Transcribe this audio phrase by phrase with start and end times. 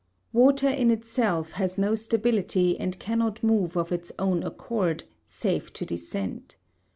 [0.33, 5.85] Water in itself has no stability and cannot move of its own accord, save to
[5.85, 6.55] descend.